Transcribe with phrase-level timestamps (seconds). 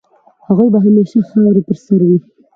[0.03, 0.03] د
[0.47, 2.19] هغوی به همېشه خاوري په سر وي